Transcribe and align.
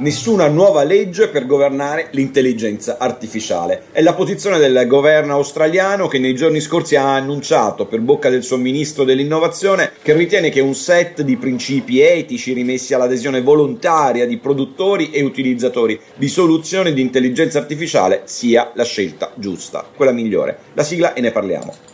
nessuna 0.00 0.48
nuova 0.48 0.82
legge 0.82 1.28
per 1.28 1.46
governare 1.46 2.08
l'intelligenza 2.12 2.96
artificiale. 2.98 3.84
È 3.92 4.02
la 4.02 4.14
posizione 4.14 4.58
del 4.58 4.86
governo 4.86 5.34
australiano 5.34 6.08
che 6.08 6.18
nei 6.18 6.34
giorni 6.34 6.60
scorsi 6.60 6.96
ha 6.96 7.14
annunciato 7.14 7.86
per 7.86 8.00
bocca 8.00 8.30
del 8.30 8.42
suo 8.42 8.56
ministro 8.56 9.04
dell'innovazione 9.04 9.92
che 10.02 10.14
ritiene 10.14 10.50
che 10.50 10.60
un 10.60 10.74
set 10.74 11.22
di 11.22 11.36
principi 11.36 12.00
etici 12.00 12.52
rimessi 12.52 12.94
all'adesione 12.94 13.42
volontaria 13.42 14.26
di 14.26 14.38
produttori 14.38 15.10
e 15.10 15.22
utilizzatori 15.22 15.98
di 16.14 16.28
soluzioni 16.28 16.92
di 16.92 17.00
intelligenza 17.00 17.58
artificiale 17.58 18.22
sia 18.24 18.72
la 18.74 18.84
scelta 18.84 19.32
giusta, 19.34 19.86
quella 19.94 20.12
migliore. 20.12 20.58
La 20.74 20.82
sigla 20.82 21.12
e 21.12 21.20
ne 21.20 21.30
parliamo. 21.30 21.89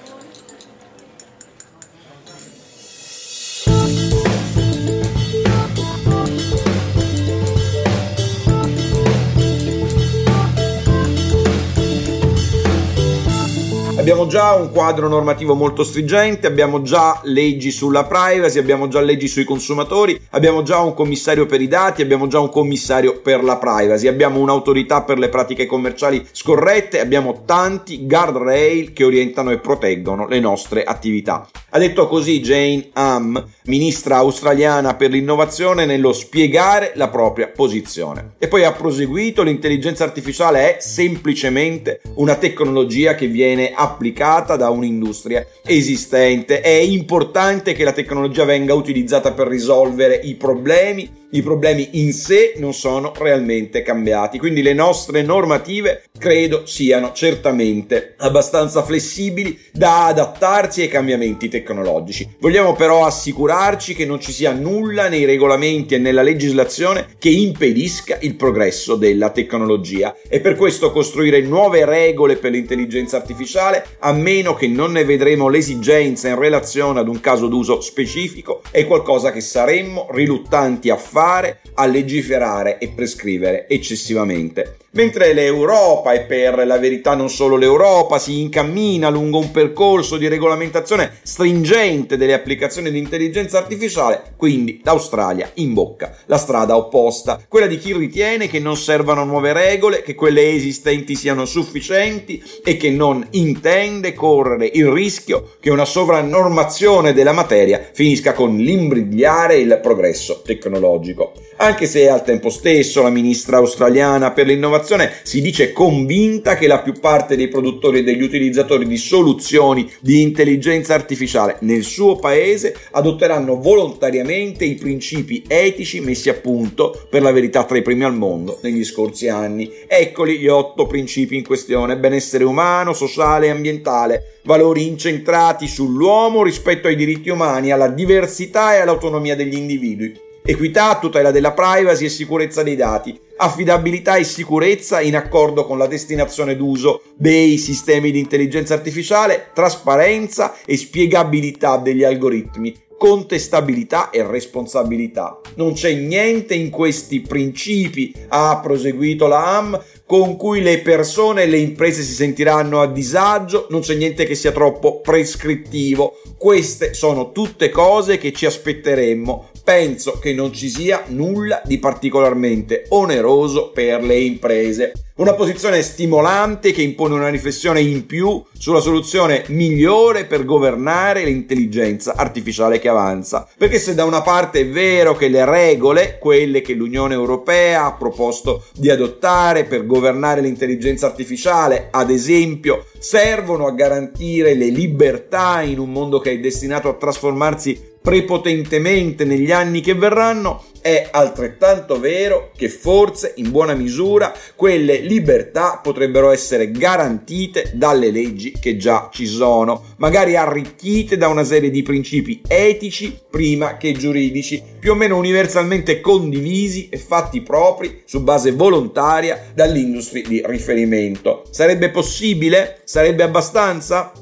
Abbiamo 14.09 14.29
già 14.29 14.53
un 14.53 14.71
quadro 14.71 15.09
normativo 15.09 15.55
molto 15.57 15.83
stringente, 15.83 16.47
abbiamo 16.47 16.83
già 16.83 17.19
leggi 17.25 17.73
sulla 17.73 18.05
privacy, 18.05 18.61
abbiamo 18.61 18.87
già 18.87 19.01
leggi 19.01 19.27
sui 19.27 19.43
consumatori, 19.43 20.17
abbiamo 20.31 20.63
già 20.63 20.79
un 20.79 20.95
commissario 20.95 21.45
per 21.45 21.61
i 21.61 21.67
dati, 21.67 22.03
abbiamo 22.03 22.29
già 22.29 22.39
un 22.39 22.49
commissario 22.49 23.19
per 23.19 23.43
la 23.43 23.57
privacy, 23.57 24.07
abbiamo 24.07 24.39
un'autorità 24.39 25.03
per 25.03 25.19
le 25.19 25.29
pratiche 25.29 25.67
commerciali 25.67 26.25
scorrette, 26.31 27.01
abbiamo 27.01 27.43
tanti 27.45 28.07
guardrail 28.07 28.93
che 28.93 29.03
orientano 29.03 29.51
e 29.51 29.59
proteggono 29.59 30.29
le 30.29 30.39
nostre 30.39 30.85
attività. 30.85 31.49
Ha 31.71 31.79
detto 31.79 32.07
così 32.07 32.41
Jane 32.41 32.91
Ham, 32.93 33.45
ministra 33.65 34.19
australiana 34.19 34.95
per 34.95 35.11
l'innovazione, 35.11 35.85
nello 35.85 36.13
spiegare 36.13 36.93
la 36.95 37.09
propria 37.09 37.49
posizione. 37.49 38.35
E 38.39 38.47
poi 38.47 38.65
ha 38.65 38.73
proseguito, 38.73 39.43
l'intelligenza 39.43 40.05
artificiale 40.05 40.77
è 40.77 40.81
semplicemente 40.81 42.01
una 42.15 42.37
tecnologia 42.37 43.17
che 43.17 43.27
viene 43.27 43.73
applicata 43.75 43.95
applicata 43.97 44.57
da 44.57 44.69
un'industria 44.69 45.45
esistente. 45.65 46.61
È 46.61 46.69
importante 46.69 47.73
che 47.73 47.83
la 47.83 47.93
tecnologia 47.93 48.45
venga 48.45 48.75
utilizzata 48.75 49.33
per 49.33 49.49
risolvere 49.49 50.21
i 50.23 50.35
problemi 50.35 51.16
i 51.31 51.43
problemi 51.43 51.89
in 51.93 52.13
sé 52.13 52.55
non 52.57 52.73
sono 52.73 53.13
realmente 53.17 53.83
cambiati. 53.83 54.39
Quindi 54.39 54.63
le 54.63 54.75
nostre 54.75 55.23
normative 55.23 56.05
credo 56.19 56.67
siano 56.67 57.13
certamente 57.13 58.15
abbastanza 58.19 58.83
flessibili 58.83 59.59
da 59.73 60.07
adattarsi 60.07 60.83
ai 60.83 60.89
cambiamenti 60.89 61.49
tecnologici. 61.49 62.37
Vogliamo 62.39 62.75
però 62.75 63.05
assicurarci 63.05 63.95
che 63.95 64.07
non 64.07 64.21
ci 64.21 64.33
sia 64.33 64.53
nulla 64.53 65.09
nei 65.09 65.25
regolamenti 65.25 65.95
e 65.95 65.99
nella 65.99 66.23
legislazione 66.23 67.09
che 67.19 67.31
impedisca 67.31 68.19
il 68.21 68.37
progresso 68.37 68.95
della 68.95 69.31
tecnologia 69.31 70.15
e 70.29 70.41
per 70.41 70.55
questo 70.55 70.93
costruire 70.93 71.41
nuove 71.41 71.85
regole 71.85 72.37
per 72.37 72.53
l'intelligenza 72.53 73.17
artificiale, 73.17 73.85
a 73.99 74.13
meno 74.13 74.55
che 74.55 74.69
non 74.69 74.93
ne 74.93 75.05
vedremo 75.05 75.49
l'esigenza 75.49 76.29
in 76.29 76.39
relazione 76.39 77.01
ad 77.01 77.09
un 77.09 77.21
caso 77.21 77.49
d'uso 77.49 77.81
specifico, 77.81 78.63
è 78.71 78.87
qualcosa 78.87 79.33
che 79.33 79.41
saremmo 79.41 80.09
riluttanti 80.11 80.91
a 80.91 80.97
fare 80.97 81.16
fare 81.17 81.61
a 81.77 81.87
legiferare 81.87 82.77
e 82.77 82.89
prescrivere 82.89 83.67
eccessivamente. 83.71 84.77
Mentre 84.97 85.35
l'Europa, 85.35 86.15
e 86.15 86.23
per 86.23 86.67
la 86.67 86.79
verità 86.79 87.15
non 87.15 87.29
solo 87.29 87.57
l'Europa, 87.57 88.19
si 88.19 88.41
incammina 88.41 89.11
lungo 89.11 89.37
un 89.37 89.51
percorso 89.51 90.17
di 90.17 90.27
regolamentazione 90.27 91.19
stringente 91.21 92.17
delle 92.17 92.33
applicazioni 92.33 92.91
di 92.91 92.97
intelligenza 92.97 93.59
artificiale, 93.59 94.33
quindi 94.39 94.81
l'Australia 94.83 95.51
imbocca 95.53 96.17
la 96.25 96.39
strada 96.39 96.79
opposta, 96.79 97.39
quella 97.47 97.67
di 97.67 97.77
chi 97.77 97.93
ritiene 97.93 98.49
che 98.49 98.59
non 98.59 98.79
servano 98.79 99.27
nuove 99.27 99.53
regole, 99.53 100.01
che 100.01 100.15
quelle 100.15 100.55
esistenti 100.55 101.15
siano 101.15 101.45
sufficienti 101.45 102.43
e 102.65 102.79
che 102.79 102.89
non 102.89 103.23
intende 103.33 104.15
correre 104.15 104.71
il 104.73 104.87
rischio 104.87 105.57
che 105.61 105.69
una 105.69 105.85
sovrannormazione 105.85 107.13
della 107.13 107.33
materia 107.33 107.87
finisca 107.93 108.33
con 108.33 108.57
l'imbrigliare 108.57 109.57
il 109.57 109.79
progresso 109.83 110.41
tecnologico. 110.43 111.35
Anche 111.59 111.87
se 111.87 112.09
al 112.09 112.25
tempo 112.25 112.49
stesso 112.49 113.03
la 113.03 113.11
ministra 113.11 113.59
australiana 113.59 114.31
per 114.31 114.47
l'innovazione 114.47 114.85
si 115.23 115.41
dice 115.41 115.73
convinta 115.73 116.57
che 116.57 116.67
la 116.67 116.81
più 116.81 116.93
parte 117.01 117.35
dei 117.35 117.49
produttori 117.49 117.99
e 117.99 118.03
degli 118.05 118.23
utilizzatori 118.23 118.87
di 118.87 118.97
soluzioni 118.97 119.91
di 120.01 120.23
intelligenza 120.23 120.95
artificiale 120.95 121.57
nel 121.61 121.83
suo 121.83 122.17
paese 122.17 122.75
adotteranno 122.93 123.61
volontariamente 123.61 124.65
i 124.65 124.75
principi 124.75 125.43
etici 125.49 126.01
messi 126.01 126.29
a 126.29 126.35
punto 126.35 127.07
per 127.11 127.23
la 127.23 127.33
verità 127.33 127.65
tra 127.65 127.77
i 127.77 127.83
primi 127.83 128.05
al 128.05 128.15
mondo 128.15 128.59
negli 128.63 128.85
scorsi 128.85 129.29
anni. 129.29 129.71
Eccoli 129.89 130.39
gli 130.39 130.47
otto 130.47 130.87
principi 130.87 131.37
in 131.37 131.45
questione: 131.45 131.97
benessere 131.97 132.45
umano, 132.45 132.93
sociale 132.93 133.47
e 133.47 133.51
ambientale, 133.51 134.39
valori 134.45 134.87
incentrati 134.87 135.67
sull'uomo 135.67 136.43
rispetto 136.43 136.87
ai 136.87 136.97
diritti 136.97 137.31
umani, 137.31 137.73
alla 137.73 137.89
diversità 137.89 138.75
e 138.75 138.79
all'autonomia 138.79 139.35
degli 139.35 139.57
individui 139.57 140.26
equità, 140.47 140.97
tutela 140.99 141.33
della 141.33 141.53
privacy 141.53 142.05
e 142.05 142.09
sicurezza 142.09 142.63
dei 142.63 142.77
dati, 142.77 143.19
affidabilità 143.39 144.15
e 144.15 144.25
sicurezza 144.25 145.01
in 145.01 145.17
accordo 145.17 145.67
con 145.67 145.77
la 145.77 145.89
destinazione 145.89 146.57
d'uso 146.57 147.03
dei 147.17 147.59
sistemi 147.59 148.13
di 148.13 148.21
intelligenza 148.21 148.75
artificiale, 148.75 149.49
trasparenza 149.53 150.55
e 150.65 150.77
spiegabilità 150.77 151.79
degli 151.79 152.05
algoritmi, 152.05 152.75
contestabilità 152.97 154.11
e 154.11 154.25
responsabilità. 154.25 155.41
Non 155.57 155.73
c'è 155.73 155.93
niente 155.93 156.55
in 156.55 156.71
questi 156.71 157.21
principi, 157.21 158.15
ha 158.29 158.61
proseguito 158.63 159.27
la 159.27 159.57
AM, 159.59 159.83
con 160.07 160.37
cui 160.37 160.63
le 160.63 160.79
persone 160.79 161.43
e 161.43 161.47
le 161.47 161.59
imprese 161.59 162.03
si 162.03 162.13
sentiranno 162.13 162.81
a 162.81 162.87
disagio, 162.87 163.67
non 163.71 163.81
c'è 163.81 163.97
niente 163.97 164.25
che 164.25 164.37
sia 164.37 164.53
troppo 164.53 165.01
prescrittivo. 165.01 166.21
Queste 166.39 166.95
sono 166.95 167.33
tutte 167.33 167.71
cose 167.71 168.17
che 168.17 168.33
ci 168.33 168.47
aspetteremmo 168.47 169.51
penso 169.67 170.21
che 170.21 170.33
non 170.33 170.53
ci 170.53 170.69
sia 170.69 171.03
nulla 171.09 171.61
di 171.65 171.81
particolarmente 171.81 172.85
oneroso 172.91 173.73
per 173.73 174.01
le 174.01 174.21
imprese. 174.21 174.93
Una 175.19 175.33
posizione 175.33 175.81
stimolante 175.81 176.73
che 176.73 176.83
impone 176.83 177.15
una 177.15 177.31
riflessione 177.31 177.81
in 177.81 178.05
più 178.05 178.45
sulla 178.53 178.81
soluzione 178.81 179.45
migliore 179.49 180.27
per 180.27 180.45
governare 180.45 181.25
l'intelligenza 181.25 182.17
artificiale 182.17 182.79
che 182.79 182.91
avanza. 182.91 183.49
Perché 183.57 183.79
se 183.79 183.95
da 183.95 184.05
una 184.05 184.21
parte 184.21 184.61
è 184.61 184.69
vero 184.69 185.15
che 185.15 185.29
le 185.29 185.47
regole, 185.47 186.19
quelle 186.19 186.61
che 186.61 186.75
l'Unione 186.75 187.15
Europea 187.15 187.87
ha 187.87 187.95
proposto 187.95 188.65
di 188.75 188.91
adottare 188.91 189.65
per 189.65 189.87
governare 189.87 190.43
l'intelligenza 190.43 191.07
artificiale, 191.07 191.89
ad 191.91 192.11
esempio, 192.11 192.85
servono 192.99 193.67
a 193.67 193.73
garantire 193.73 194.53
le 194.53 194.69
libertà 194.69 195.63
in 195.63 195.79
un 195.79 195.93
mondo 195.93 196.19
che 196.19 196.33
è 196.33 196.39
destinato 196.41 196.91
a 196.91 196.95
trasformarsi 196.95 197.95
prepotentemente 198.07 199.25
negli 199.25 199.51
anni 199.51 199.81
che 199.81 199.95
verranno, 199.95 200.63
è 200.81 201.09
altrettanto 201.11 201.99
vero 201.99 202.53
che 202.57 202.69
forse 202.69 203.33
in 203.39 203.51
buona 203.51 203.75
misura 203.75 204.33
quelle 204.55 204.99
libertà 205.07 205.81
potrebbero 205.83 206.31
essere 206.31 206.71
garantite 206.71 207.73
dalle 207.75 208.11
leggi 208.11 208.53
che 208.53 208.77
già 208.77 209.09
ci 209.13 209.27
sono, 209.27 209.95
magari 209.97 210.37
arricchite 210.37 211.17
da 211.17 211.29
una 211.29 211.45
serie 211.45 211.71
di 211.71 211.83
principi 211.83 212.43
etici 212.47 213.19
prima 213.31 213.77
che 213.77 213.93
giuridici, 213.93 214.63
più 214.79 214.93
o 214.93 214.95
meno 214.95 215.17
universalmente 215.17 216.01
condivisi 216.01 216.89
e 216.89 216.99
fatti 216.99 217.41
propri 217.41 218.03
su 218.05 218.23
base 218.23 218.53
volontaria 218.53 219.53
dall'industria 219.55 220.23
di 220.27 220.43
riferimento. 220.45 221.45
Sarebbe 221.51 221.91
possibile? 221.91 222.81
Sarebbe 222.85 223.23
abbastanza? 223.23 224.13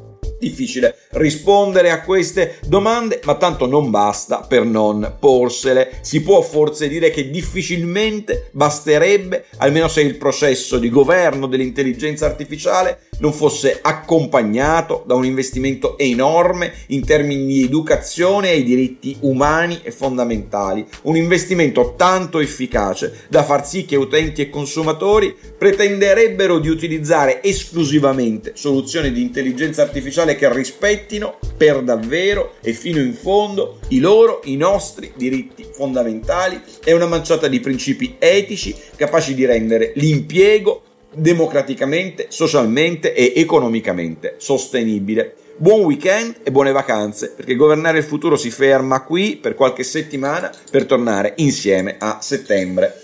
Difficile 0.45 0.97
rispondere 1.11 1.91
a 1.91 2.03
queste 2.03 2.59
domande, 2.67 3.21
ma 3.25 3.35
tanto 3.35 3.67
non 3.67 3.91
basta 3.91 4.41
per 4.41 4.65
non 4.65 5.17
porsele. 5.19 5.99
Si 6.03 6.23
può 6.23 6.43
forse 6.43 6.89
dire 6.89 7.11
che 7.11 7.31
difficilmente 7.31 8.51
basterebbe, 8.53 9.47
almeno 9.59 9.89
se 9.89 10.03
il 10.03 10.17
processo 10.17 10.79
di 10.79 10.91
governo 10.91 11.47
dell'intelligenza 11.47 12.27
artificiale 12.27 12.99
non 13.19 13.33
fosse 13.33 13.79
accompagnato 13.81 15.05
da 15.07 15.15
un 15.15 15.25
investimento 15.25 15.97
enorme 15.99 16.73
in 16.89 17.05
termini 17.05 17.47
di 17.47 17.65
educazione 17.65 18.51
ai 18.51 18.65
diritti 18.65 19.17
umani 19.21 19.81
e 19.83 19.91
fondamentali, 19.91 20.85
un 21.03 21.17
investimento 21.17 21.95
tanto 21.97 22.41
efficace 22.41 23.25
da 23.29 23.45
far 23.45 23.67
sì 23.67 23.85
che 23.85 23.97
utenti 23.97 24.43
e 24.43 24.51
consumatori 24.51 25.35
pretenderebbero 25.57 26.59
di 26.59 26.69
utilizzare 26.69 27.43
esclusivamente 27.43 28.53
soluzioni 28.55 29.13
di 29.13 29.23
intelligenza 29.23 29.83
artificiale 29.83 30.34
che 30.37 30.53
rispettino 30.53 31.39
per 31.57 31.83
davvero 31.83 32.55
e 32.61 32.73
fino 32.73 33.01
in 33.01 33.15
fondo 33.15 33.79
i 33.89 33.99
loro, 33.99 34.41
i 34.45 34.57
nostri 34.57 35.13
diritti 35.15 35.67
fondamentali 35.71 36.61
e 36.85 36.93
una 36.93 37.07
manciata 37.07 37.49
di 37.49 37.61
principi 37.61 38.17
etici 38.19 38.75
capaci 38.97 39.35
di 39.35 39.45
rendere 39.45 39.93
l'impiego 39.97 40.83
democraticamente, 41.15 42.27
socialmente 42.29 43.15
e 43.15 43.33
economicamente 43.37 44.35
sostenibile. 44.39 45.37
Buon 45.57 45.85
weekend 45.85 46.39
e 46.43 46.51
buone 46.51 46.73
vacanze, 46.73 47.31
perché 47.31 47.55
governare 47.55 47.99
il 47.99 48.05
futuro 48.05 48.35
si 48.35 48.51
ferma 48.51 49.05
qui 49.05 49.37
per 49.37 49.55
qualche 49.55 49.85
settimana 49.85 50.51
per 50.69 50.85
tornare 50.85 51.35
insieme 51.37 51.95
a 51.99 52.19
settembre. 52.21 53.04